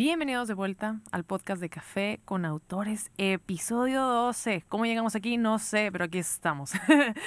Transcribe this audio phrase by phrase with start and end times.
[0.00, 4.62] Bienvenidos de vuelta al podcast de Café con Autores, episodio 12.
[4.68, 5.38] ¿Cómo llegamos aquí?
[5.38, 6.72] No sé, pero aquí estamos.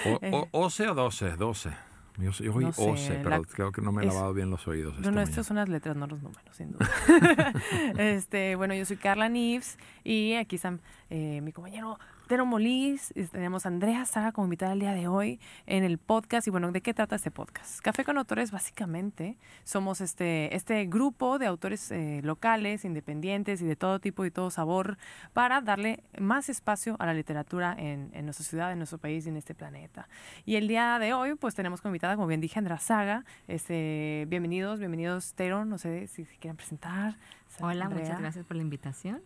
[0.06, 0.20] O,
[0.52, 1.72] o, 11 o 12, 12.
[2.20, 4.36] Yo, yo oí No sé, 11, pero la- creo que no me he es- lavado
[4.36, 5.00] bien los oídos.
[5.00, 6.88] No, no, estas son las letras, no los números, sin duda.
[7.98, 10.80] este, bueno, yo soy Carla Nives y aquí están
[11.10, 11.98] eh, mi compañero
[12.30, 13.12] Tero Molís.
[13.32, 16.46] Tenemos a Andrea Saga como invitada el día de hoy en el podcast.
[16.46, 17.82] Y bueno, ¿de qué trata este podcast?
[17.82, 23.76] Café con Autores, básicamente, somos este, este grupo de autores eh, locales, independientes y de
[23.76, 25.00] todo tipo y todo sabor
[25.34, 29.30] para darle más espacio a la literatura en, en nuestra ciudad, en nuestro país y
[29.30, 30.08] en este planeta.
[30.46, 33.26] Y el día de hoy, pues tenemos como invitada, como bien dije, Andrea Saga.
[33.48, 35.66] Este, bienvenidos, bienvenidos, Tero.
[35.66, 37.16] No sé si se quieren presentar.
[37.60, 38.04] Hola, Andrea.
[38.04, 39.20] muchas gracias por la invitación.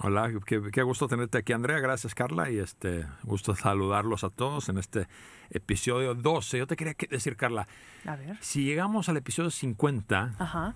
[0.00, 1.80] Hola, qué, qué gusto tenerte aquí, Andrea.
[1.80, 2.50] Gracias, Carla.
[2.50, 5.08] Y este gusto saludarlos a todos en este
[5.50, 6.58] episodio 12.
[6.58, 7.66] Yo te quería que- decir, Carla,
[8.06, 8.36] A ver.
[8.40, 10.74] si llegamos al episodio 50, Ajá.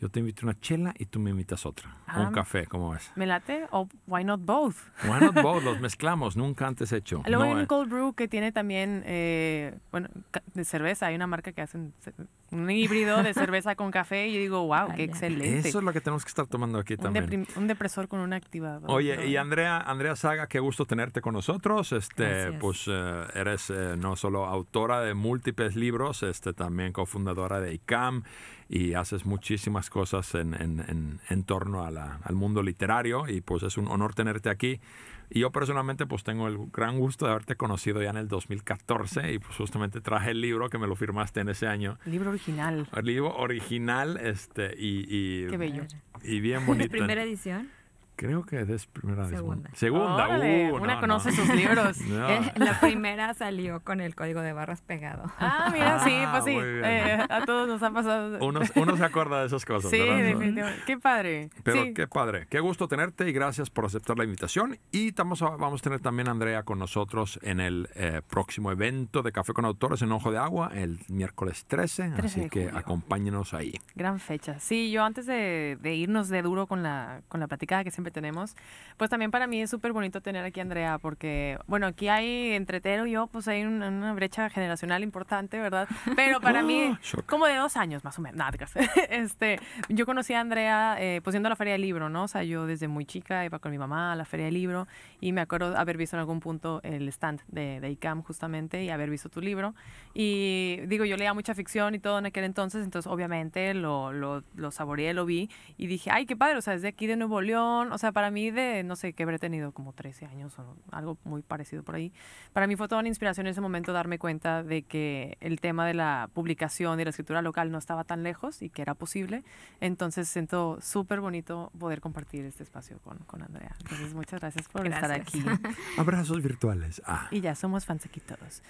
[0.00, 1.88] Yo te invito una chela y tú me invitas otra.
[1.88, 2.20] O Ah.
[2.28, 3.10] un café, ¿cómo ves?
[3.16, 3.66] ¿Me late?
[3.70, 4.76] ¿O why not both?
[5.04, 5.62] Why not both?
[5.64, 7.22] Los mezclamos, nunca antes hecho.
[7.26, 10.08] Luego hay No, un eh, cold brew que tiene también, eh, bueno,
[10.54, 11.06] de cerveza.
[11.06, 12.12] Hay una marca que hacen ce-
[12.52, 15.68] un híbrido de cerveza con café y yo digo, wow, qué excelente.
[15.68, 17.26] Eso es lo que tenemos que estar tomando aquí un, también.
[17.28, 18.90] deprim- un depresor con un activador.
[18.90, 21.92] Oye, y Andrea, Andrea Saga, qué gusto tenerte con nosotros.
[21.92, 22.60] Este, Gracias.
[22.60, 28.22] pues eh, eres eh, no solo autora de múltiples libros, este, también cofundadora de ICAM
[28.68, 33.40] y haces muchísimas cosas en, en- en- en torno a la- al mundo literario y
[33.40, 34.80] pues es un honor tenerte aquí.
[35.28, 39.32] Y yo personalmente pues tengo el gran gusto de haberte conocido ya en el 2014
[39.32, 41.98] y pues justamente traje el libro que me lo firmaste en ese año.
[42.06, 42.88] Libro original.
[42.94, 45.82] El libro original este, y, y, Qué bello.
[46.22, 46.90] y bien bonito.
[46.92, 47.68] Primera edición.
[48.16, 49.30] Creo que es primera vez.
[49.36, 49.70] Segunda.
[49.74, 50.14] Segunda.
[50.14, 51.36] Órale, uh, una no, conoce no.
[51.36, 51.98] sus libros.
[52.06, 52.28] No.
[52.28, 55.24] Eh, la primera salió con el código de barras pegado.
[55.38, 56.52] Ah, mira, sí, Ah, pues sí.
[56.54, 56.84] muy bien.
[56.84, 58.38] eh, a todos nos ha pasado.
[58.46, 60.16] Uno, uno se acuerda de esas cosas, sí, ¿verdad?
[60.22, 60.82] definitivamente.
[60.86, 61.50] Qué padre.
[61.62, 61.94] Pero sí.
[61.94, 64.78] qué padre, qué gusto tenerte y gracias por aceptar la invitación.
[64.92, 68.70] Y estamos, a- vamos a tener también a Andrea con nosotros en el eh, próximo
[68.72, 72.10] evento de Café con Autores en Ojo de Agua, el miércoles 13.
[72.16, 72.78] 13 así que julio.
[72.78, 73.74] acompáñenos ahí.
[73.94, 74.58] Gran fecha.
[74.60, 78.05] Sí, yo antes de, de irnos de duro con la, con la platicada que siempre
[78.10, 78.54] tenemos,
[78.96, 82.52] pues también para mí es súper bonito tener aquí a Andrea, porque, bueno, aquí hay
[82.52, 85.88] entre Tero y yo, pues hay un- una brecha generacional importante, ¿verdad?
[86.16, 87.26] Pero para mí, shock.
[87.26, 88.36] como de dos años más o menos.
[88.38, 88.52] Nada,
[89.10, 89.58] este,
[89.88, 92.24] yo conocí a Andrea eh, pues yendo a la Feria del Libro, ¿no?
[92.24, 94.86] O sea, yo desde muy chica iba con mi mamá a la Feria del Libro
[95.20, 98.90] y me acuerdo haber visto en algún punto el stand de, de ICAM justamente y
[98.90, 99.74] haber visto tu libro.
[100.14, 104.42] Y digo, yo leía mucha ficción y todo en aquel entonces, entonces obviamente lo, lo,
[104.54, 107.16] lo saboreé, lo vi y dije, ay, qué padre, o sea, es de aquí de
[107.16, 110.56] Nuevo León, o sea, para mí de, no sé, que habré tenido como 13 años
[110.58, 112.12] o algo muy parecido por ahí.
[112.52, 115.86] Para mí fue toda una inspiración en ese momento darme cuenta de que el tema
[115.86, 119.42] de la publicación y la escritura local no estaba tan lejos y que era posible.
[119.80, 123.74] Entonces siento súper bonito poder compartir este espacio con, con Andrea.
[123.80, 125.40] Entonces muchas gracias por estar aquí.
[125.40, 125.74] Gracias.
[125.98, 127.00] Abrazos virtuales.
[127.06, 127.28] Ah.
[127.30, 128.62] Y ya somos fans aquí todos.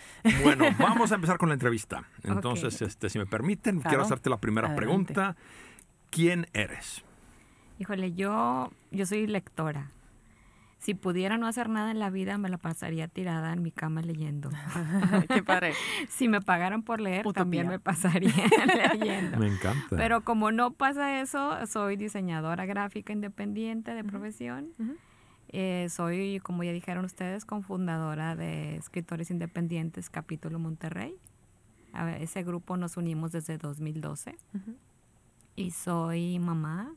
[0.44, 2.04] Bueno, vamos a empezar con la entrevista.
[2.22, 2.88] Entonces, Ok.
[2.88, 3.88] este, si me permiten, Claro.
[3.90, 4.86] quiero hacerte la primera Adelante.
[5.14, 5.36] pregunta.
[6.10, 7.02] ¿Quién eres?
[7.78, 9.90] Híjole, yo, yo soy lectora.
[10.78, 14.02] Si pudiera no hacer nada en la vida, me la pasaría tirada en mi cama
[14.02, 14.50] leyendo.
[15.28, 15.72] qué padre.
[16.08, 18.30] Si me pagaran por leer, también me pasaría
[18.94, 19.38] leyendo.
[19.38, 19.96] Me encanta.
[19.96, 24.68] Pero como no pasa eso, soy diseñadora gráfica independiente de profesión.
[25.48, 31.14] Eh, soy, como ya dijeron ustedes, cofundadora de Escritores Independientes Capítulo Monterrey.
[31.92, 34.76] A ese grupo nos unimos desde 2012 Ujú.
[35.56, 36.92] y soy mamá.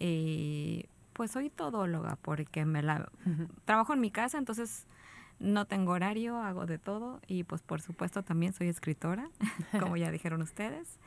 [0.00, 3.10] Eh, pues soy todóloga porque me la
[3.64, 4.86] trabajo en mi casa, entonces
[5.38, 9.28] no tengo horario, hago de todo y pues por supuesto también soy escritora,
[9.80, 10.98] como ya dijeron ustedes.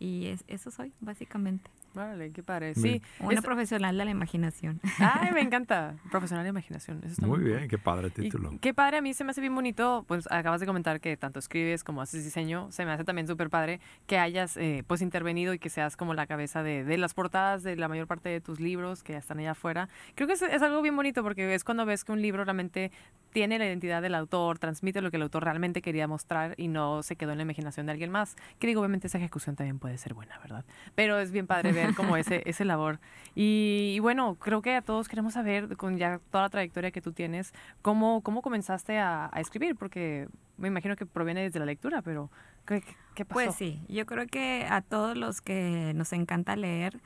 [0.00, 1.70] Y es- eso soy, básicamente.
[1.98, 2.74] Órale, qué padre.
[2.74, 3.02] Sí.
[3.20, 4.80] Una es- profesional de la imaginación.
[4.98, 5.96] Ay, me encanta.
[6.10, 6.98] Profesional de imaginación.
[7.02, 7.44] Eso está Muy cool.
[7.48, 8.52] bien, qué padre Y título.
[8.60, 11.38] qué padre, a mí se me hace bien bonito, pues acabas de comentar que tanto
[11.38, 15.54] escribes como haces diseño, se me hace también súper padre que hayas eh, pues intervenido
[15.54, 18.40] y que seas como la cabeza de, de las portadas de la mayor parte de
[18.40, 19.88] tus libros que ya están allá afuera.
[20.14, 22.92] Creo que es, es algo bien bonito porque es cuando ves que un libro realmente
[23.32, 27.02] tiene la identidad del autor, transmite lo que el autor realmente quería mostrar y no
[27.02, 28.36] se quedó en la imaginación de alguien más.
[28.58, 30.64] Que digo, obviamente esa ejecución también puede ser buena, ¿verdad?
[30.94, 32.98] Pero es bien padre ver como ese, ese labor.
[33.34, 37.00] Y, y bueno, creo que a todos queremos saber, con ya toda la trayectoria que
[37.00, 37.52] tú tienes,
[37.82, 42.30] cómo, cómo comenzaste a, a escribir, porque me imagino que proviene desde la lectura, pero
[42.66, 43.34] ¿qué, qué- qué pasó?
[43.34, 47.00] Pues sí, yo creo que a todos los que nos encanta leer,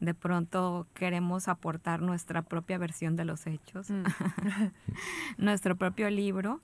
[0.00, 4.04] de pronto queremos aportar nuestra propia versión de los hechos, Mm.
[5.38, 6.60] nuestro propio libro.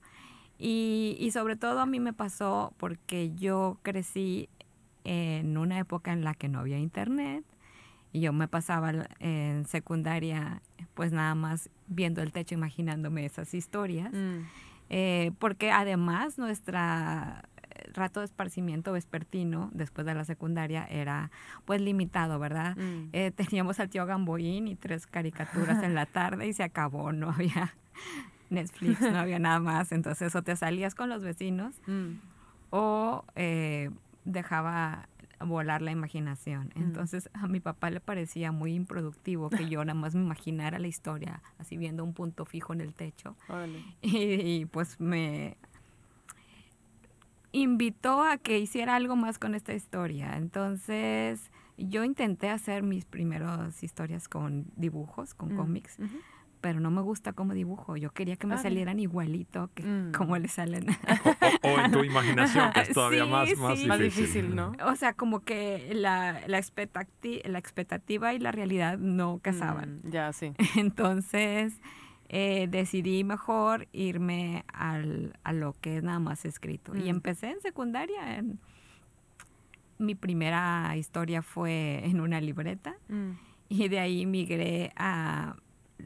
[0.57, 4.47] Y, y sobre todo a mí me pasó porque yo crecí
[5.03, 7.43] en una época en la que no había internet
[8.13, 10.61] Y yo me pasaba en secundaria
[10.93, 14.11] pues nada más viendo el techo, imaginándome esas historias.
[14.13, 14.39] Mm.
[14.89, 21.31] Eh, porque además nuestra eh, rato de esparcimiento vespertino después de la secundaria era
[21.63, 22.75] pues limitado, ¿verdad?
[22.75, 23.09] Mm.
[23.13, 27.29] Eh, teníamos al tío Gamboín y tres caricaturas en la tarde y se acabó, no
[27.29, 27.73] había
[28.49, 29.93] Netflix, no había nada más.
[29.93, 32.19] Entonces o te salías con los vecinos Mm.
[32.71, 33.89] o eh,
[34.25, 35.07] dejaba
[35.45, 36.71] volar la imaginación.
[36.75, 36.81] Mm.
[36.83, 40.87] Entonces a mi papá le parecía muy improductivo que yo nada más me imaginara la
[40.87, 43.35] historia así viendo un punto fijo en el techo.
[44.01, 44.17] Y,
[44.61, 45.57] y, pues me
[47.51, 50.37] invitó a que hiciera algo más con esta historia.
[50.37, 55.57] Entonces yo intenté hacer mis primeras historias con dibujos, con Mm.
[55.57, 55.97] cómics.
[56.61, 57.97] Pero no me gusta como dibujo.
[57.97, 60.11] Yo quería que me Ah, salieran igualito que Mm.
[60.13, 60.85] como le salen.
[61.63, 63.57] O, o en tu imaginación, que es todavía Sí, más, más sí.
[63.57, 63.87] difícil.
[63.87, 64.71] Más difícil, ¿no?
[64.85, 70.01] o sea, como que la, la, expectati- la expectativa y la realidad no casaban.
[70.03, 70.53] Mm, ya, sí.
[70.77, 71.73] Entonces
[72.29, 76.95] eh, decidí mejor irme al, a lo que es nada más escrito.
[76.95, 77.07] Y Mm.
[77.07, 78.37] empecé en secundaria.
[78.37, 78.59] en-
[79.97, 83.31] mi primera historia fue en una libreta Mm.
[83.69, 85.55] y de ahí migré a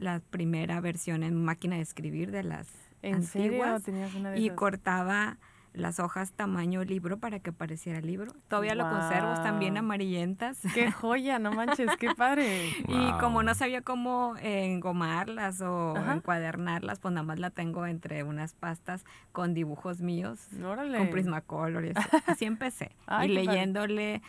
[0.00, 2.68] la primera versión en máquina de escribir de las
[3.02, 4.56] ¿En serio antiguas tenías una de y esas?
[4.56, 5.36] cortaba
[5.72, 8.32] las hojas tamaño libro para que pareciera libro.
[8.48, 10.58] Todavía lo conservo, están bien amarillentas.
[10.72, 11.38] ¡Qué joya!
[11.38, 12.70] No manches, qué padre.
[12.88, 13.18] Y Wow.
[13.20, 16.14] como no sabía cómo eh, engomarlas o Ajá.
[16.14, 20.96] encuadernarlas, pues nada más la tengo entre unas pastas con dibujos míos, Órale.
[20.96, 21.84] con Prismacolor.
[21.84, 22.08] y así.
[22.26, 22.96] Así empecé.
[23.06, 23.46] Ay, y padre.
[23.46, 24.22] leyéndole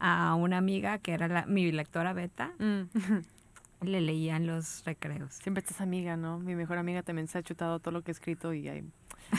[0.00, 2.82] a una amiga que era la- mi lectora beta, Mm.
[3.82, 5.32] le leían los recreos.
[5.34, 6.38] Siempre estás amiga, ¿no?
[6.38, 8.84] Mi mejor amiga también se ha chutado todo lo que he escrito y hay,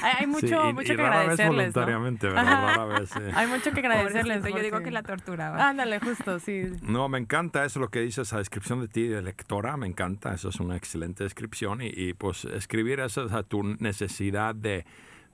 [0.01, 1.81] hay, hay mucho, Sí, y- mucho y que rara vez agradecerles, ¿no?
[1.81, 2.47] voluntariamente, ¿verdad?
[2.47, 2.75] Ajá.
[2.77, 3.19] Rara vez, sí.
[3.35, 4.43] Hay mucho que agradecerles.
[4.43, 5.69] Yo digo que la torturaba.
[5.69, 6.63] Ándale, justo, sí.
[6.81, 10.33] No, me encanta eso lo que dices, esa descripción de ti de lectora, me encanta,
[10.33, 14.85] eso es una excelente descripción y, y, pues escribir eso, o sea, tu necesidad de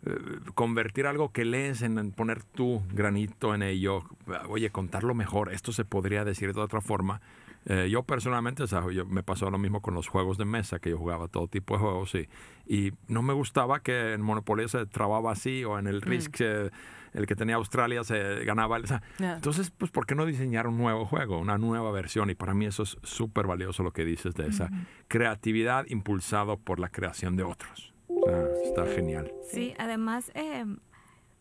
[0.05, 0.11] eh,
[0.53, 4.03] convertir algo que lees en, en poner tu granito en ello,
[4.49, 7.21] oye, contarlo mejor, esto se podría decir de otra forma.
[7.69, 10.79] Eh, yo personalmente, o sea, yo, me pasó lo mismo con los juegos de mesa,
[10.79, 12.29] que yo jugaba todo tipo de juegos y,
[12.65, 16.69] y no me gustaba que en Monopoly se trababa así o en el Risk eh,
[17.13, 18.77] el que tenía Australia se ganaba.
[18.77, 22.29] O sea, entonces, pues, ¿por qué no diseñar un nuevo juego, una nueva versión?
[22.29, 24.69] Y para mí eso es súper valioso lo que dices de esa
[25.07, 27.93] creatividad impulsado por la creación de otros.
[28.07, 29.31] O sea, está genial.
[29.49, 30.65] Sí, además, eh,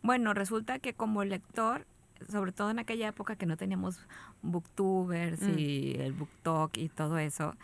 [0.03, 1.87] bueno, resulta que como lector,
[2.29, 3.99] sobre todo en aquella época que no teníamos
[4.43, 5.59] booktubers Mm.
[5.59, 7.55] y el booktalk y todo eso,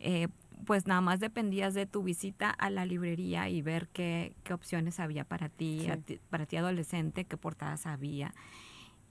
[0.00, 0.28] eh,
[0.66, 5.00] pues nada más dependías de tu visita a la librería y ver qué, qué opciones
[5.00, 5.90] había para ti, Sí.
[5.90, 8.34] a ti- para ti adolescente, qué portadas había.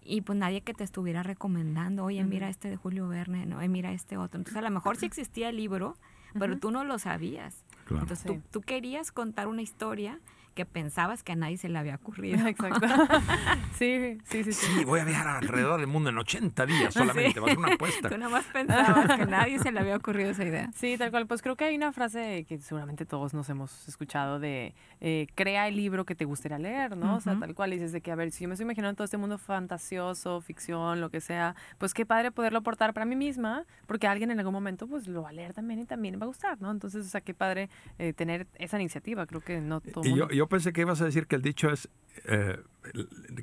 [0.06, 3.70] Y pues nadie que te estuviera recomendando, oye, mira este de Julio Verne, no, "Oye,
[3.70, 4.38] mira este otro.
[4.40, 5.96] Entonces a lo mejor sí existía el libro,
[6.38, 7.64] pero tú no lo sabías.
[7.86, 8.04] Claro.
[8.04, 8.28] Entonces Sí.
[8.28, 10.20] tú, tú querías contar una historia
[10.54, 12.38] que pensabas que a nadie se le había ocurrido.
[12.48, 12.88] Exacto.
[13.78, 14.66] sí, sí, sí, sí.
[14.66, 17.40] Sí, voy a viajar alrededor del mundo en 80 días solamente.
[17.40, 18.10] Va a ser una apuesta.
[18.10, 20.70] Tú nada más pensabas que a nadie se le había ocurrido esa idea.
[20.76, 21.28] Sí, tal cual.
[21.28, 25.68] Pues creo que hay una frase que seguramente todos nos hemos escuchado de eh, crea
[25.68, 27.16] el libro que te gustaría leer, ¿no?
[27.16, 27.74] O sea, tal cual.
[27.74, 30.42] Y dices de que, a ver, si yo me estoy imaginando todo este mundo fantasioso,
[30.42, 34.40] ficción, lo que sea, pues qué padre poderlo aportar para mí misma, porque alguien en
[34.40, 36.72] algún momento pues lo va a leer también y también va a gustar, ¿no?
[36.72, 37.70] Entonces, o sea, qué padre
[38.00, 39.26] eh, tener esa iniciativa.
[39.26, 41.42] Creo que no todo Y yo, mundo- yo pensé que ibas a decir que el
[41.42, 41.90] dicho es
[42.26, 42.60] eh,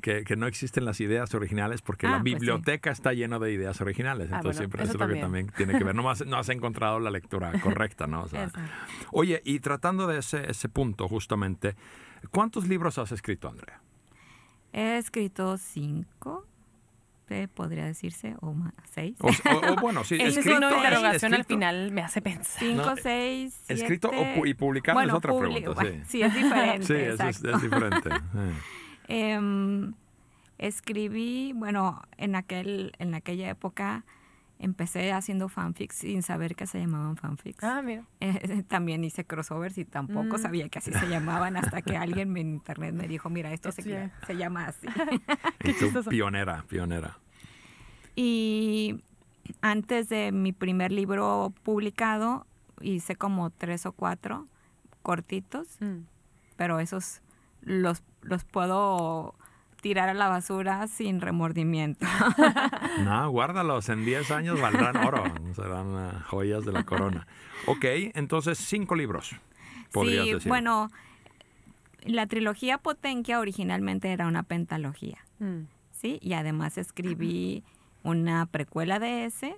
[0.01, 2.35] que, que no existen las ideas originales porque Ah, la pues sí.
[2.35, 4.29] biblioteca está llena de ideas originales.
[4.31, 5.51] Ah, Entonces bueno, siempre eso es lo que también.
[5.57, 5.95] tiene que ver.
[5.95, 8.21] No has, no has encontrado la lectura correcta, ¿no?
[8.23, 8.69] O sea, Exacto.
[9.11, 11.75] oye, y tratando de ese, ese punto justamente,
[12.29, 13.81] ¿cuántos libros has escrito, Andrea?
[14.73, 16.45] He escrito cinco,
[17.47, 19.15] podría decirse, o más, seis.
[19.21, 22.59] O, o- o bueno, sí, Ese escrito, es- interrogación al final me hace pensar.
[22.59, 23.81] Cinco, No, seis, siete...
[23.83, 26.01] Escrito o y publicado es otra pregunta, bueno, sí.
[26.07, 27.43] sí, es diferente, Sí, es, es.
[27.43, 28.53] Eh.
[29.07, 29.93] Em,
[30.57, 34.05] escribí, bueno, en, aquel, en aquella época
[34.61, 37.63] empecé haciendo fanfics sin saber que se llamaban fanfics.
[37.63, 38.03] Ah, mira.
[38.19, 40.41] Eh, también hice crossovers y tampoco Mm.
[40.41, 44.11] sabía que así se llamaban hasta que alguien en internet me dijo, mira, esto se,
[44.25, 44.87] se llama así.
[45.63, 47.17] Y tú, pionera, pionera.
[48.15, 49.03] Y
[49.61, 52.45] antes de mi primer libro publicado,
[52.81, 54.45] hice como tres o cuatro
[55.01, 56.03] cortitos, Mm.
[56.55, 57.21] pero esos
[57.61, 59.35] los, los puedo
[59.81, 62.05] tirar a la basura sin remordimiento.
[63.03, 65.23] No, guárdalos, en 10 años valdrán oro,
[65.55, 67.25] serán eh, joyas de la corona.
[67.65, 69.35] Ok, entonces cinco libros,
[69.91, 70.49] podrías sí, decir.
[70.49, 70.89] bueno,
[72.03, 75.63] la trilogía Potenquia originalmente era una pentalogía, Mm.
[75.91, 76.19] ¿sí?
[76.21, 77.63] Y además escribí
[78.03, 79.55] una precuela de ese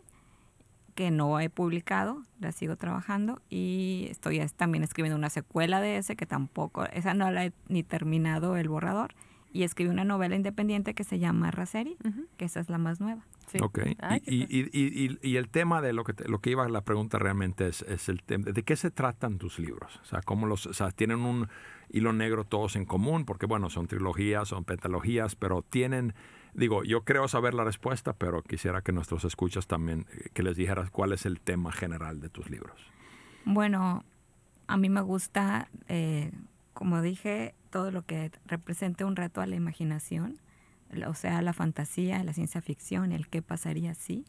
[0.96, 5.98] que no he publicado, la sigo trabajando y estoy es- también escribiendo una secuela de
[5.98, 9.14] ese que tampoco, esa no la he ni terminado el borrador
[9.54, 11.96] y escribí una novela independiente que se llama Raseri,
[12.38, 13.24] que esa es la más nueva.
[13.48, 13.60] sí.
[13.62, 13.80] Ok.
[14.00, 14.70] Ay, qué y, padre.
[14.74, 17.20] y- y- y- y el tema de lo que, te- lo que iba la pregunta
[17.20, 20.00] realmente es, es el tema, ¿de qué se tratan tus libros?
[20.02, 21.48] O sea, ¿cómo los, o sea, tienen un
[21.90, 23.26] hilo negro todos en común?
[23.26, 26.14] Porque bueno, son trilogías, son pentalogías, pero tienen,
[26.56, 30.58] digo, yo creo saber la respuesta, pero quisiera que nuestros escuchas también, eh, que les
[30.58, 32.80] dijeras cuál es el tema general de tus libros.
[33.46, 34.04] Bueno,
[34.68, 36.32] a mí me gusta, eh,
[36.74, 40.40] como dije, todo lo que represente un reto a la imaginación,
[41.08, 44.26] o sea, la fantasía, la ciencia ficción, el qué pasaría si.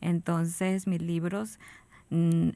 [0.00, 1.58] Entonces, mis libros
[2.10, 2.50] mm,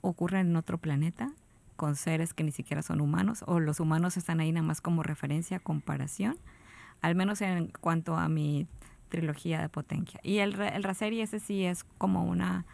[0.00, 1.32] ocurren en otro planeta,
[1.76, 5.02] con seres que ni siquiera son humanos, o los humanos están ahí nada más como
[5.02, 6.38] referencia, comparación,
[7.02, 8.66] al menos en cuanto a mi
[9.10, 10.18] trilogía de Potencia.
[10.22, 12.64] Y el, el Raseri ese sí es como una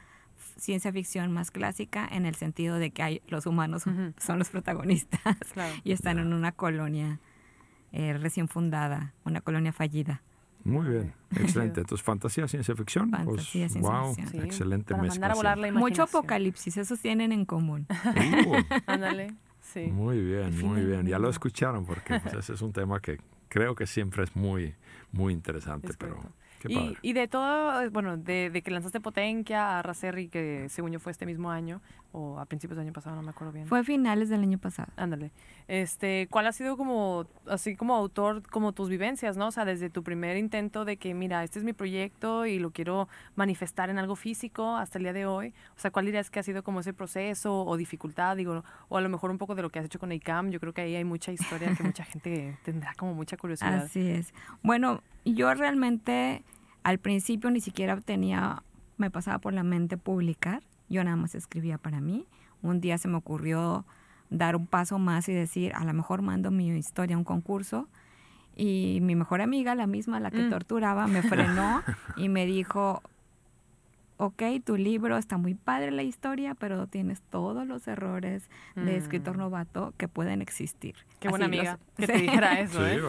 [0.56, 3.84] ciencia ficción más clásica en el sentido de que hay, los humanos
[4.18, 5.20] son los protagonistas
[5.52, 5.74] Claro.
[5.84, 7.20] y están en una colonia
[7.92, 10.22] eh, recién fundada, una colonia fallida.
[10.64, 11.80] Muy bien, excelente.
[11.80, 13.10] Entonces, fantasía, ciencia ficción.
[13.10, 14.28] Fantasía, pues, ciencia wow, ficción.
[14.28, 15.20] Sí, excelente para mezcla.
[15.20, 17.86] mandar a volar la Mucho apocalipsis, esos tienen en común.
[18.86, 19.88] Ándale, sí.
[19.88, 21.06] Muy bien, muy bien.
[21.06, 23.18] Ya lo escucharon porque pues, ese es un tema que
[23.48, 24.74] creo que siempre es muy,
[25.10, 26.36] muy interesante, Es pero correcto.
[26.68, 31.12] Y, de todo, bueno, de, de que lanzaste Potencia a Racerri, que según yo fue
[31.12, 31.80] este mismo año,
[32.12, 33.66] o a principios del año pasado, no me acuerdo bien.
[33.66, 34.92] Fue a finales del año pasado.
[34.96, 35.32] Ándale.
[35.66, 39.46] Este, ¿cuál ha sido como, así como autor, como tus vivencias, ¿no?
[39.48, 42.70] O sea, desde tu primer intento de que, mira, este es mi proyecto y lo
[42.70, 45.54] quiero manifestar en algo físico hasta el día de hoy.
[45.76, 49.00] O sea, ¿cuál dirías que ha sido como ese proceso o dificultad, digo, o a
[49.00, 50.50] lo mejor un poco de lo que has hecho con ICAM?
[50.50, 53.84] Yo creo que ahí hay mucha historia que mucha gente tendrá como mucha curiosidad.
[53.84, 54.34] Así es.
[54.62, 56.42] Bueno, yo realmente
[56.84, 58.62] al principio ni siquiera tenía,
[58.98, 60.62] me pasaba por la mente publicar.
[60.88, 62.26] Yo nada más escribía para mí.
[62.62, 63.84] Un día se me ocurrió
[64.30, 67.88] dar un paso más y decir, a lo mejor mando mi historia a un concurso.
[68.56, 70.50] Y mi mejor amiga, la misma, la que Mm.
[70.50, 71.82] torturaba, me frenó
[72.16, 73.02] y me dijo,
[74.18, 79.36] ok, tu libro está muy padre la historia, pero tienes todos los errores de escritor
[79.36, 79.40] Mm.
[79.40, 80.94] novato que pueden existir.
[81.18, 82.22] Qué buena Así los- amiga que te Sí.
[82.22, 83.00] dijera Sí, eso, ¿eh?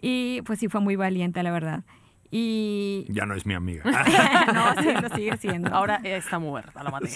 [0.00, 1.84] Y pues sí, fue muy valiente, la verdad.
[2.30, 3.82] Y Ya no es mi amiga.
[4.54, 5.74] no, sí, lo sigue siendo.
[5.74, 7.10] Ahora está muerta, la maté.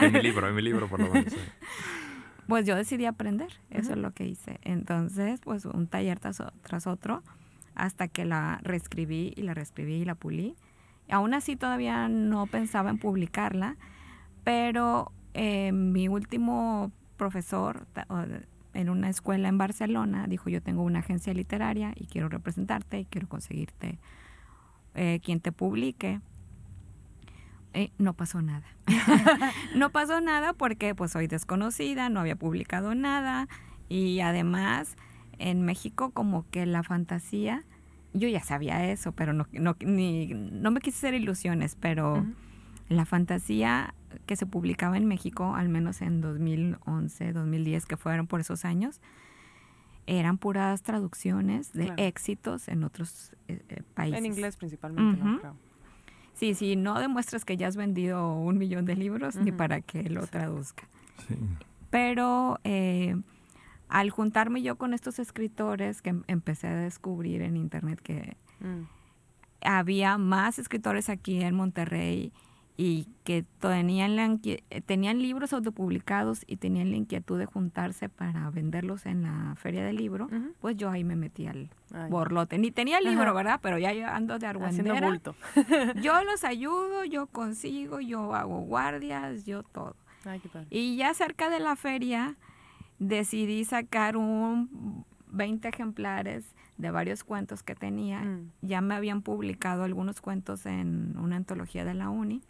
[0.00, 1.32] en mi libro, en mi libro por lo menos.
[1.32, 1.38] sí.
[2.46, 4.58] Pues yo decidí aprender, eso es lo que hice.
[4.62, 7.22] Entonces, pues un taller tras, otro,
[7.74, 10.56] hasta que la reescribí y la reescribí y la pulí.
[11.08, 13.76] Aún así todavía no pensaba en publicarla,
[14.44, 17.86] pero eh, mi último profesor
[18.74, 23.04] en una escuela en Barcelona dijo, yo tengo una agencia literaria y quiero representarte y
[23.04, 23.98] quiero conseguirte
[24.94, 26.20] eh, quien te publique.
[27.74, 28.66] Eh, no pasó nada.
[29.76, 33.48] no pasó nada porque pues soy desconocida, no había publicado nada
[33.88, 34.96] y además
[35.38, 37.64] en México como que la fantasía,
[38.12, 42.26] yo ya sabía eso, pero no, no, ni, no me quise hacer ilusiones, pero
[42.88, 43.94] la fantasía
[44.26, 49.00] que se publicaba en México, al menos en 2011, 2010, que fueron por esos años,
[50.06, 52.02] eran puras traducciones de Claro.
[52.02, 54.18] éxitos en otros eh, eh, países.
[54.18, 55.30] En inglés principalmente, ¿no?
[55.32, 55.40] Ujú.
[55.40, 55.56] Creo.
[56.34, 59.58] Sí, sí, no demuestras que ya has vendido un millón de libros ni Ujú.
[59.58, 60.28] para que lo Sí.
[60.30, 60.84] traduzca.
[61.28, 61.36] Sí.
[61.90, 63.14] Pero eh,
[63.88, 68.86] al juntarme yo con estos escritores que em- empecé a descubrir en internet que Mm.
[69.64, 72.32] había más escritores aquí en Monterrey
[72.76, 78.48] y que tenían, la eh, tenían libros autopublicados y tenían la inquietud de juntarse para
[78.50, 80.28] venderlos en la feria del libro,
[80.60, 82.58] pues yo ahí me metí al Ay, borlote.
[82.58, 83.32] Ni tenía el libro, Ajá.
[83.32, 83.60] ¿verdad?
[83.62, 85.06] Pero ya yo ando de Haciendo argüendera.
[85.06, 85.34] bulto.
[86.02, 89.94] Yo los ayudo, yo consigo, yo hago guardias, yo todo.
[90.24, 90.66] Ay, qué padre.
[90.70, 92.36] Y ya cerca de la feria
[92.98, 98.20] decidí sacar un 20 ejemplares de varios cuentos que tenía.
[98.20, 98.50] Mm.
[98.62, 102.42] Ya me habían publicado algunos cuentos en una antología de la uni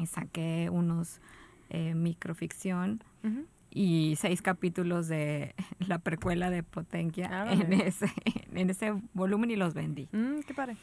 [0.00, 1.20] y saqué unos
[1.68, 3.44] eh, microficción Ujú.
[3.70, 5.54] y seis capítulos de
[5.86, 7.64] la precuela de Potencia Árale.
[7.64, 8.06] en ese,
[8.54, 10.08] en ese volumen y los vendí.
[10.12, 10.76] Mm, qué padre.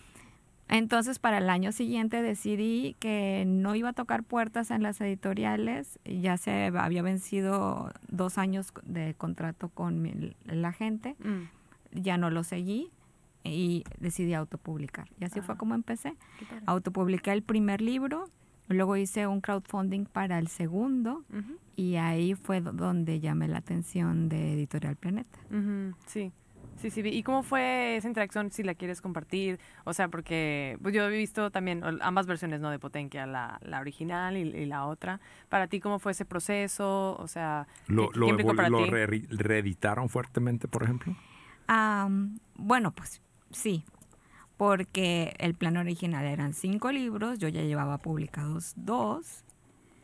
[0.70, 5.98] Entonces, para el año siguiente decidí que no iba a tocar puertas en las editoriales.
[6.04, 11.16] Ya se había vencido dos años de contrato con mi- la gente.
[11.24, 11.44] Mm,
[11.94, 12.92] Ya no lo seguí
[13.46, 15.08] y decidí autopublicar.
[15.22, 15.58] Y así fue Ah.
[15.58, 16.16] como empecé.
[16.66, 18.30] Autopubliqué el primer libro,
[18.68, 21.24] luego hice un crowdfunding para el segundo
[21.76, 25.40] y ahí fue do- donde llamé la atención de Editorial Planeta.
[26.06, 26.32] Sí.
[26.78, 29.60] Sí, sí, ¿y cómo fue esa interacción si la quieres compartir?
[29.84, 32.70] O sea, porque pues, yo he visto también ambas versiones, ¿no?
[32.70, 35.20] De Potencia, la, la original y, la otra.
[35.50, 37.16] Para ti, ¿cómo fue ese proceso?
[37.18, 38.28] O sea, ¿lo, lo,
[39.30, 41.16] reeditaron fuertemente, por ejemplo?
[42.56, 43.22] bueno, pues
[43.52, 43.84] sí,
[44.58, 49.44] porque el plan original eran cinco libros, yo ya llevaba publicados dos,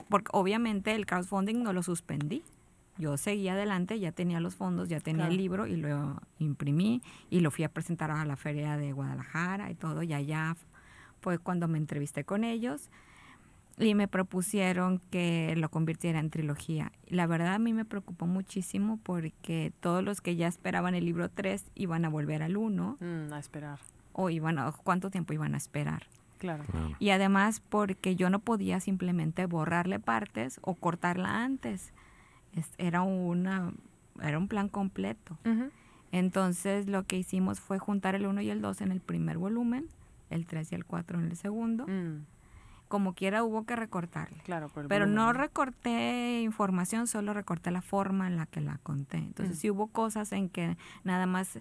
[0.09, 2.43] porque obviamente el crowdfunding no lo suspendí
[2.97, 7.39] yo seguí adelante, ya tenía los fondos, ya tenía el libro y lo imprimí y
[7.39, 10.03] lo fui a presentar a la feria de Guadalajara y todo.
[10.03, 10.55] Y allá
[11.21, 12.91] fue cuando me entrevisté con ellos
[13.79, 16.91] y me propusieron que lo convirtiera en trilogía.
[17.07, 21.29] La verdad a mí me preocupó muchísimo porque todos los que ya esperaban el libro
[21.29, 22.97] 3 iban a volver al 1.
[22.99, 23.79] Mm, a esperar.
[24.13, 26.07] O iban a, ¿cuánto tiempo iban a esperar?
[26.37, 26.63] Claro.
[26.99, 31.93] Y además porque yo no podía simplemente borrarle partes o cortarla antes
[32.77, 33.73] era, una,
[34.21, 35.37] era un plan completo.
[36.11, 39.87] Entonces lo que hicimos fue juntar el 1 y el 2 en el primer volumen,
[40.29, 41.87] el 3 y el 4 en el segundo.
[41.87, 42.25] Mm.
[42.93, 44.37] Como quiera hubo que recortarle.
[44.43, 49.17] Claro, Pero no recorté información, solo recorté la forma en la que la conté.
[49.17, 49.59] Entonces mm.
[49.59, 51.59] sí hubo cosas en que nada más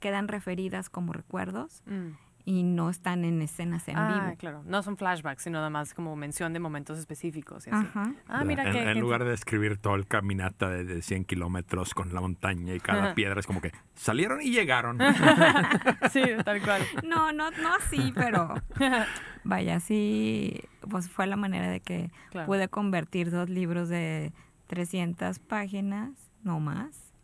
[0.00, 1.84] quedan referidas como recuerdos.
[1.86, 2.14] Mm
[2.46, 4.36] y no están en escenas en ah, vivo.
[4.36, 4.62] claro.
[4.66, 7.66] No son flashbacks, sino nada más como mención de momentos específicos.
[7.66, 7.88] Y así.
[8.28, 12.20] Ah, mira en, en lugar de escribir todo el caminata de, 100 kilómetros con la
[12.20, 14.98] montaña y cada piedra, es como que salieron y llegaron.
[16.12, 16.82] sí, tal cual.
[17.02, 18.54] No, no, no así, pero
[19.44, 20.60] vaya, sí,
[20.90, 22.10] pues fue la manera de que
[22.44, 24.34] pude convertir dos libros de
[24.66, 26.10] 300 páginas,
[26.42, 27.14] no más.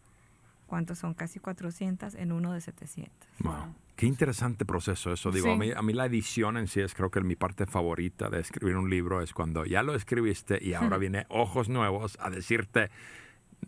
[0.67, 1.15] ¿Cuántos son?
[1.15, 3.12] Casi 400 en uno de 700.
[3.41, 3.75] Wow.
[4.00, 5.30] Qué interesante proceso eso.
[5.30, 8.30] Digo, a, mí, a mí la edición en sí es creo que mi parte favorita
[8.30, 12.30] de escribir un libro es cuando ya lo escribiste y ahora viene ojos nuevos a
[12.30, 12.90] decirte,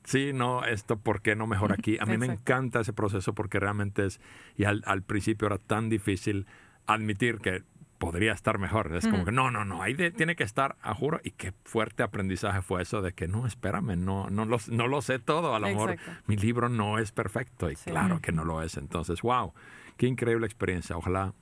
[0.04, 1.98] sí, no, esto, ¿por qué no mejor aquí?
[2.00, 4.22] A mí me encanta ese proceso porque realmente es,
[4.56, 6.46] y al, al, principio era tan difícil
[6.86, 7.62] admitir que
[7.98, 8.96] podría estar mejor.
[8.96, 11.20] Es como que no, no, no, ahí tiene que estar, a juro.
[11.22, 15.02] Y qué fuerte aprendizaje fue eso de que no, espérame, no, no, lo, no lo
[15.02, 15.54] sé todo.
[15.54, 18.78] A lo mejor mi libro no es perfecto y claro que no lo es.
[18.78, 19.52] Entonces, wow.
[19.96, 20.96] Qué increíble experiencia.
[20.96, 21.32] Ojalá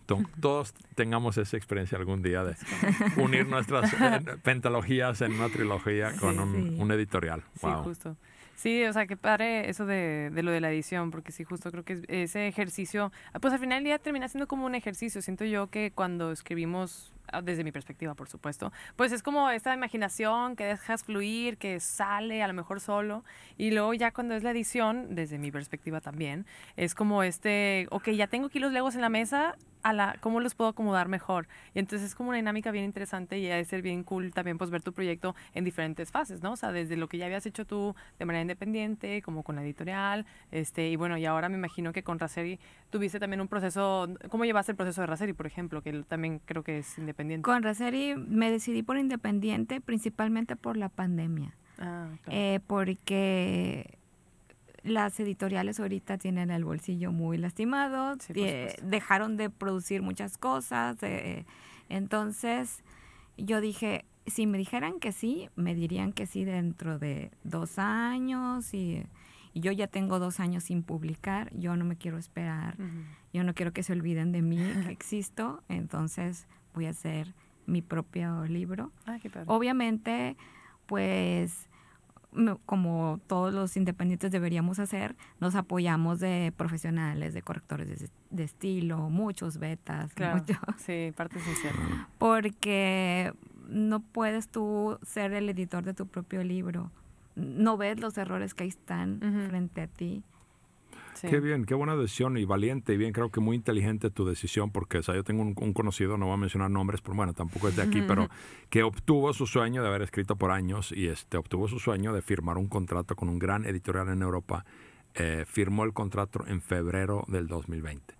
[0.40, 2.56] todos tengamos esa experiencia algún día de
[3.16, 7.42] unir nuestras eh, pentalogías en una trilogía con un, editorial.
[7.62, 7.70] Wow.
[7.72, 8.16] Sí, justo.
[8.56, 11.70] Sí, o sea, que padre eso de, de, lo de la edición, porque sí, justo
[11.70, 13.10] creo que ese ejercicio,
[13.40, 15.22] pues al final del día termina siendo como un ejercicio.
[15.22, 19.74] Siento yo que cuando escribimos Ah, desde mi perspectiva, por supuesto, pues es como esta
[19.74, 23.24] imaginación que dejas fluir, que sale a lo mejor solo,
[23.56, 28.10] y luego ya cuando es la edición, desde mi perspectiva también, es como este, ok,
[28.10, 31.48] ya tengo aquí los legos en la mesa, a la, cómo los puedo acomodar mejor.
[31.74, 34.58] Y entonces es como una dinámica bien interesante y ha de ser bien cool también
[34.58, 36.52] pues ver tu proyecto en diferentes fases, ¿no?
[36.52, 39.62] O sea, desde lo que ya habías hecho tú de manera independiente, como con la
[39.62, 42.58] editorial, este, y bueno, y ahora me imagino que con Raceri
[42.90, 46.62] tuviste también un proceso, ¿cómo llevaste el proceso de Raceri, por ejemplo, que también creo
[46.62, 47.42] que es independiente?
[47.42, 51.54] Con Raceri me decidí por independiente principalmente por la pandemia.
[51.78, 53.99] Ah, eh, porque
[54.82, 58.16] las editoriales ahorita tienen el bolsillo muy lastimado,
[58.82, 60.96] dejaron de producir muchas cosas,
[61.88, 62.82] entonces
[63.36, 68.72] yo dije, si me dijeran que sí, me dirían que sí dentro de dos años
[68.74, 69.04] y,
[69.52, 72.76] yo ya tengo dos años sin publicar, yo no me quiero esperar,
[73.32, 77.34] yo no quiero que se olviden de mí que existo, entonces voy a hacer
[77.66, 78.92] mi propio libro.
[79.06, 80.36] Ah, Obviamente,
[80.86, 81.68] pues
[82.66, 89.58] como todos los independientes deberíamos hacer, nos apoyamos de profesionales, de correctores de, estilo, muchos
[89.58, 90.14] betas.
[90.14, 90.44] Claro,
[90.78, 91.74] sí, parte esencial.
[92.18, 93.32] Porque
[93.68, 96.90] no puedes tú ser el editor de tu propio libro.
[97.36, 100.22] No ves los errores que ahí están frente a ti.
[101.20, 104.70] Qué bien, qué buena decisión y valiente y bien, creo que muy inteligente tu decisión
[104.70, 107.68] porque o sea, yo tengo un, conocido, no voy a mencionar nombres, pero bueno, tampoco
[107.68, 108.28] es de aquí, pero
[108.70, 112.22] que obtuvo su sueño de haber escrito por años y este, obtuvo su sueño de
[112.22, 114.64] firmar un contrato con un gran editorial en Europa.
[115.14, 118.14] Eh, firmó el contrato en febrero del 2020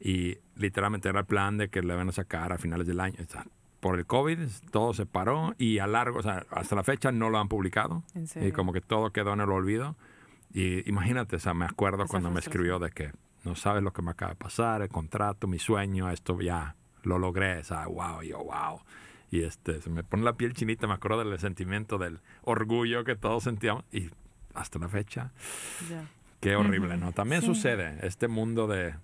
[0.00, 3.16] y literalmente era el plan de que le van a sacar a finales del año.
[3.80, 4.38] por el COVID
[4.70, 8.02] todo se paró y a largo, o sea, hasta la fecha no lo han publicado.
[8.40, 9.96] Y como que todo quedó en el olvido.
[10.52, 13.12] Y imagínate, o sea, me acuerdo cuando me escribió de que
[13.44, 17.18] no sabes lo que me acaba de pasar, el contrato, mi sueño, esto ya lo
[17.18, 18.80] logré, o sea, wow, yo, wow.
[19.30, 23.14] Y este, se me pone la piel chinita, me acuerdo del sentimiento, del orgullo que
[23.14, 23.84] todos sentíamos.
[23.92, 24.10] Y
[24.54, 25.32] hasta la fecha,
[26.40, 27.12] qué horrible, ¿no?
[27.12, 28.94] También sucede, este mundo de,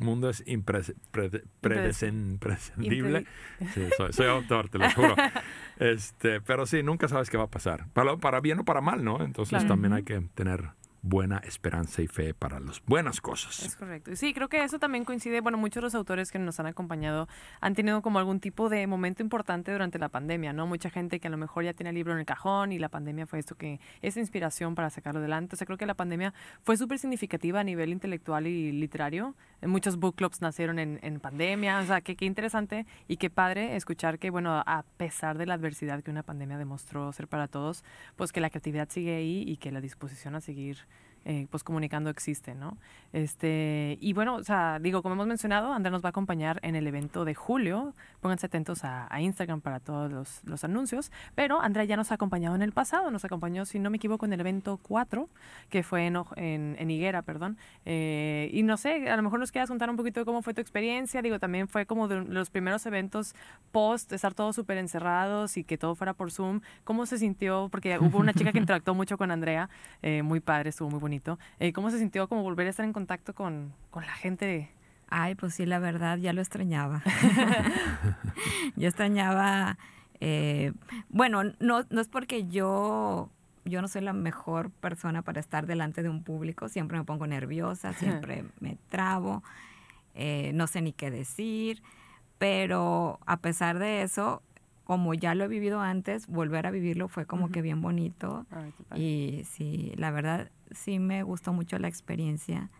[0.00, 3.26] mundo es imprescindible.
[3.74, 5.14] Sí, soy, autor, te lo juro.
[5.80, 7.86] Este, pero sí, nunca sabes qué va a pasar.
[7.94, 9.24] Para, para bien o para mal, ¿no?
[9.24, 13.64] Entonces también hay que tener buena esperanza y fe para las buenas cosas.
[13.64, 14.14] Es correcto.
[14.16, 17.28] Sí, creo que eso también coincide, bueno, muchos de los autores que nos han acompañado
[17.60, 20.66] han tenido como algún tipo de momento importante durante la pandemia, ¿no?
[20.66, 22.88] Mucha gente que a lo mejor ya tiene el libro en el cajón y la
[22.88, 25.54] pandemia fue esto que es inspiración para sacarlo adelante.
[25.54, 29.34] O sea, creo que la pandemia fue súper significativa a nivel intelectual y literario.
[29.62, 33.76] Muchos book clubs nacieron en, en pandemia, o sea, que qué interesante y qué padre
[33.76, 37.84] escuchar que, bueno, a pesar de la adversidad que una pandemia demostró ser para todos,
[38.16, 40.78] pues que la creatividad sigue ahí y que la disposición a seguir
[41.26, 42.78] eh, pues comunicando existe, ¿no?
[43.12, 46.76] Este, y bueno, o sea, digo, como hemos mencionado, Andrea nos va a acompañar en
[46.76, 47.92] el evento de julio.
[48.20, 51.12] Pónganse atentos a, Instagram para todos los, los, anuncios.
[51.34, 54.24] Pero Andrea ya nos ha acompañado en el pasado, nos acompañó, si no me equivoco,
[54.24, 55.28] en el evento 4,
[55.68, 57.58] que fue en, en, en Higuera, perdón.
[57.84, 60.54] Eh, y no sé, a lo mejor nos quieras contar un poquito de cómo fue
[60.54, 61.20] tu experiencia.
[61.20, 63.34] Digo, también fue como de los primeros eventos
[63.72, 66.60] post, estar todos súper encerrados y que todo fuera por Zoom.
[66.84, 67.68] ¿Cómo se sintió?
[67.70, 69.68] Porque hubo una chica que interactuó mucho con Andrea,
[70.00, 71.09] eh, muy padre, estuvo muy bonito
[71.58, 74.70] eh, ¿Cómo se sintió como volver a estar en contacto con, con la gente?
[75.08, 77.02] Ay, pues sí, la verdad, ya lo extrañaba.
[78.76, 79.76] yo extrañaba,
[80.20, 80.72] eh,
[81.08, 83.28] bueno, no, no es porque yo,
[83.64, 87.26] yo no soy la mejor persona para estar delante de un público, siempre me pongo
[87.26, 89.42] nerviosa, siempre me trabo,
[90.14, 91.82] eh, no sé ni qué decir,
[92.38, 94.42] pero a pesar de eso,
[94.84, 98.46] como ya lo he vivido antes, volver a vivirlo fue como que bien bonito.
[98.94, 102.70] y sí, la verdad, sí me gustó mucho la experiencia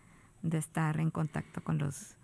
[0.41, 2.15] de estar en contacto con los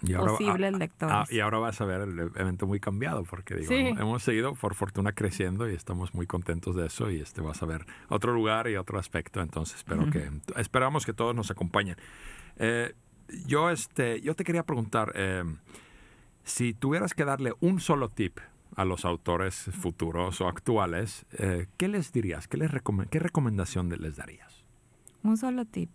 [0.00, 1.30] posibles lectores.
[1.30, 5.12] y ahora vas a ver el evento muy cambiado, porque digo, hemos seguido por fortuna
[5.12, 8.76] creciendo y estamos muy contentos de eso y este vas a ver otro lugar y
[8.76, 11.96] otro aspecto, entonces espero que esperamos que todos nos acompañen.
[12.56, 12.94] Eh,
[13.46, 15.44] yo este yo te quería preguntar eh,
[16.44, 18.38] si tuvieras que darle un solo tip
[18.76, 22.46] a los autores futuros o actuales, eh, ¿qué les dirías?
[22.46, 22.70] ¿Qué, les
[23.10, 24.64] ¿Qué recomendación les darías?
[25.22, 25.90] Un solo tip.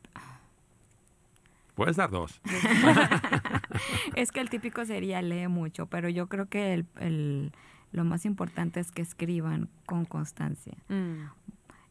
[1.76, 2.42] Puedes dar dos.
[4.16, 7.52] es que el típico sería lee mucho, pero yo creo que el,
[7.92, 10.76] lo más importante es que escriban con constancia.
[10.90, 11.30] Mm.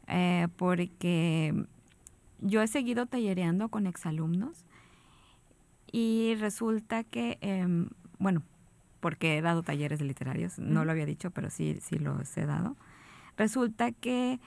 [0.08, 1.66] Eh, porque
[2.40, 4.64] yo he seguido tallereando con exalumnos
[5.92, 8.42] y resulta que, em, bueno,
[9.00, 12.76] porque he dado talleres literarios, no lo había dicho, pero sí, sí los he dado.
[13.36, 14.38] Resulta que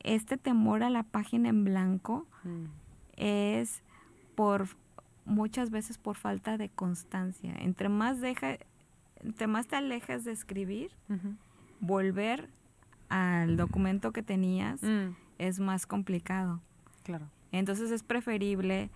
[0.00, 2.64] este temor a la página en blanco mm.
[3.16, 3.82] es
[4.34, 4.68] por
[5.24, 7.54] muchas veces por falta de constancia.
[7.58, 8.56] Entre más deja,
[9.22, 10.90] entre más te alejas de escribir,
[11.80, 12.48] volver
[13.08, 15.14] al documento que tenías mm.
[15.38, 16.60] es más complicado.
[17.04, 17.26] Claro.
[17.52, 18.90] Entonces es preferible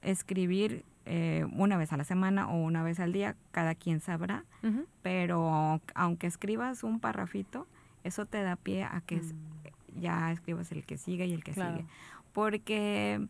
[0.00, 4.44] escribir eh, una vez a la semana o una vez al día, cada quien sabrá,
[5.02, 7.66] pero aunque escribas un parrafito,
[8.04, 10.00] eso te da pie a que mm.
[10.00, 11.84] ya escribas el que sigue y el que sigue.
[12.32, 13.26] Porque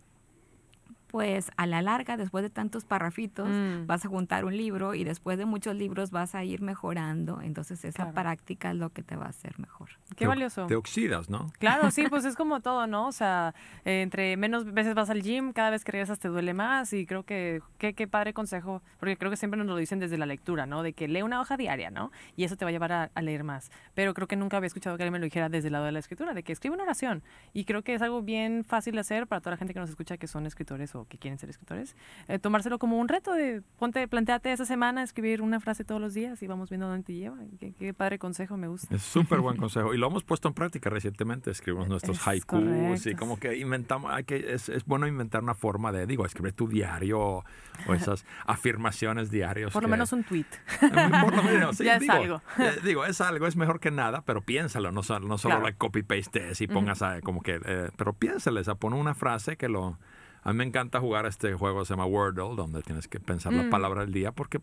[1.12, 3.86] pues a la larga, después de tantos parrafitos, mm.
[3.86, 7.42] vas a juntar un libro y después de muchos libros vas a ir mejorando.
[7.42, 9.90] Entonces esa práctica es lo que te va a hacer mejor.
[10.16, 10.66] Qué valioso.
[10.66, 11.52] Te oxidas, ¿no?
[11.58, 13.08] Claro, sí, pues es como todo, ¿no?
[13.08, 16.94] O sea, entre menos veces vas al gym, cada vez que regresas te duele más
[16.94, 20.16] y creo que qué, qué padre consejo, porque creo que siempre nos lo dicen desde
[20.16, 20.82] la lectura, ¿no?
[20.82, 22.10] De que lee una hoja diaria, ¿no?
[22.36, 23.70] Y eso te va a llevar a, leer más.
[23.94, 25.92] Pero creo que nunca había escuchado que alguien me lo dijera desde el lado de
[25.92, 27.22] la escritura, de que escribe una oración.
[27.52, 29.90] Y creo que es algo bien fácil de hacer para toda la gente que nos
[29.90, 31.96] escucha que son escritores o que quieren ser escritores,
[32.28, 36.14] eh, tomárselo como un reto de ponte, planteate esa semana escribir una frase todos los
[36.14, 37.36] días y vamos viendo dónde te lleva.
[37.78, 38.94] Qué, padre consejo, me gusta.
[38.94, 41.50] Es súper buen consejo y lo hemos puesto en práctica recientemente.
[41.50, 45.92] Escribimos nuestros haikus y como que inventamos, hay que, es, es, bueno inventar una forma
[45.92, 47.44] de, digo, escribir tu diario
[47.86, 49.72] o esas afirmaciones diarias.
[49.72, 50.46] Por lo menos un tweet.
[50.80, 52.42] Por lo menos, ya es algo.
[52.58, 56.52] Eh, digo, es algo, es mejor que nada, pero piénsalo, no, no solo la copy-paste
[56.60, 59.98] y pongas como que, eh, pero piénsale, o sea, pon una frase que lo
[60.42, 63.64] a mí me encanta jugar este juego, se llama Wordle, donde tienes que pensar la
[63.64, 63.70] mm.
[63.70, 64.60] palabra del día, porque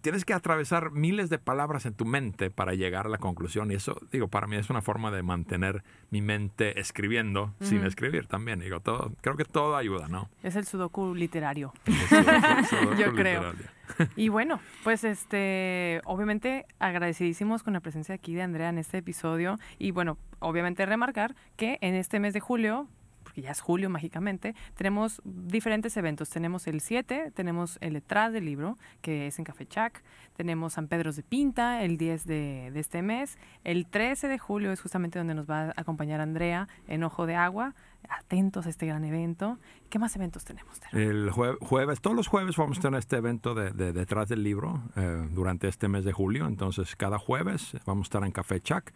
[0.00, 3.70] tienes que atravesar miles de palabras en tu mente para llegar a la conclusión.
[3.70, 8.26] Y eso, digo, para mí es una forma de mantener mi mente escribiendo sin escribir
[8.26, 8.60] también.
[8.60, 10.28] Digo, todo, creo que todo ayuda, ¿no?
[10.42, 11.72] Es el sudoku literario.
[12.98, 13.52] Yo creo.
[14.16, 19.58] y bueno, pues este, obviamente agradecidísimos con la presencia aquí de Andrea en este episodio.
[19.78, 22.88] Y bueno, obviamente remarcar que en este mes de julio
[23.32, 26.28] porque ya es julio mágicamente, tenemos diferentes eventos.
[26.28, 30.02] Tenemos el 7, tenemos el detrás del libro, que es en Café Chac.
[30.36, 33.38] Tenemos San Pedro de Pinta, el 10 de, de, este mes.
[33.64, 37.34] El 13 de julio es justamente donde nos va a acompañar Andrea en Ojo de
[37.34, 37.74] Agua.
[38.06, 39.58] Atentos a este gran evento.
[39.88, 40.78] ¿Qué más eventos tenemos?
[40.92, 45.26] El jueves, todos los jueves vamos a tener este evento de, detrás del libro eh,
[45.30, 46.46] durante este mes de julio.
[46.46, 48.92] Entonces, cada jueves vamos a estar en Café Chac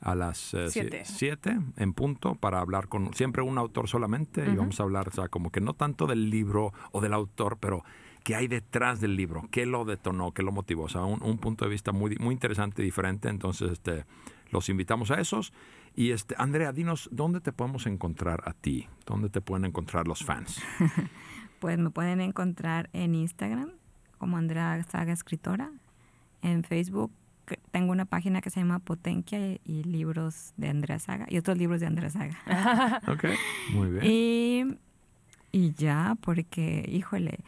[0.00, 1.58] a las 7 Siete.
[1.76, 5.28] en punto para hablar con siempre un autor solamente y vamos a hablar, o sea,
[5.28, 7.84] como que no tanto del libro o del autor, pero
[8.24, 11.38] qué hay detrás del libro, qué lo detonó, qué lo motivó, o sea, un, un
[11.38, 13.28] punto de vista muy, muy interesante y diferente.
[13.28, 14.04] Entonces, este,
[14.50, 15.52] los invitamos a esos.
[15.94, 18.86] Y este, Andrea, dinos, ¿dónde te podemos encontrar a ti?
[19.06, 20.60] ¿Dónde te pueden encontrar los fans?
[21.58, 23.72] Pues me pueden encontrar en Instagram
[24.18, 25.72] como Andrea Saga Escritora.
[26.40, 27.10] En Facebook
[27.70, 31.56] tengo una página que se llama Potencia y, y libros de Andrea Saga y otros
[31.58, 33.00] libros de Andrea Saga.
[33.08, 33.24] Ok,
[33.72, 34.04] muy bien.
[34.04, 34.64] y,
[35.52, 37.38] y ya, porque, híjole,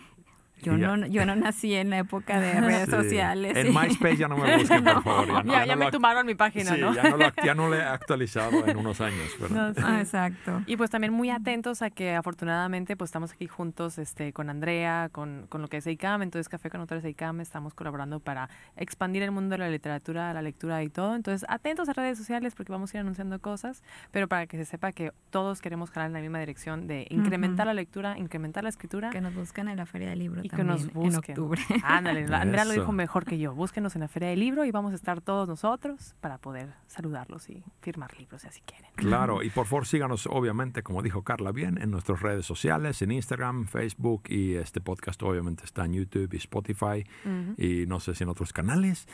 [0.62, 0.96] yo, ya.
[0.96, 2.90] no, yo no nací en la época de redes Sí.
[2.92, 3.56] sociales.
[3.56, 5.26] En MySpace ya no me busquen, por favor.
[5.28, 6.94] Ya, no- Ya, ya no me lo- tumbaron mi página, sí, ¿no?
[6.94, 9.28] ya no, lo, ya no le he actualizado en unos años.
[9.38, 9.80] pero- No, sí.
[9.84, 10.62] Ah, exacto.
[10.66, 15.08] Y pues también muy atentos a que afortunadamente pues estamos aquí juntos este, con Andrea,
[15.12, 18.48] con, con lo que es ICAM, entonces Café con Autores de ICAM estamos colaborando para
[18.76, 21.14] expandir el mundo de la literatura, la lectura y todo.
[21.16, 24.64] Entonces atentos a redes sociales porque vamos a ir anunciando cosas, pero para que se
[24.64, 28.70] sepa que todos queremos jalar en la misma dirección de incrementar la lectura, incrementar la
[28.70, 29.10] escritura.
[29.10, 31.16] Que nos busquen en la Feria del Libro Que nos en busquen.
[31.16, 31.60] octubre.
[31.84, 33.54] Ándale, Andrea lo dijo mejor que yo.
[33.54, 37.48] Búsquenos en la Feria del Libro y vamos a estar todos nosotros para poder saludarlos
[37.50, 38.90] y firmar libros si así quieren.
[38.96, 43.12] Claro, y por favor síganos, obviamente, como dijo Carla bien, en nuestras redes sociales, en
[43.12, 47.54] Instagram, Facebook y este podcast obviamente está en YouTube y Spotify Ujú.
[47.56, 49.06] y no sé si en otros canales.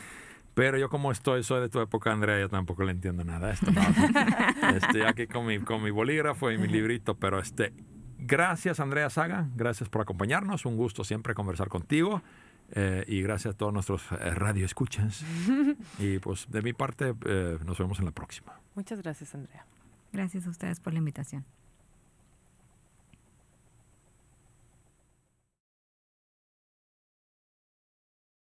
[0.55, 3.51] Pero yo como estoy, soy de tu época, Andrea, yo tampoco le entiendo nada a
[3.53, 3.71] esto.
[3.71, 3.83] ¿no?
[4.77, 7.75] Estoy aquí con mi, con mi bolígrafo y mi librito, pero este,
[8.19, 12.23] gracias Andrea Saga, gracias por acompañarnos, un gusto siempre conversar contigo.
[12.73, 15.25] eh, y gracias a todos nuestros eh, radioescuchas.
[15.99, 18.59] y pues de mi parte, eh, nos vemos en la próxima.
[18.75, 19.65] Muchas gracias, Andrea.
[20.13, 21.45] Gracias a ustedes por la invitación.